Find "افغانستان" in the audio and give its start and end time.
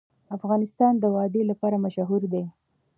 0.37-0.93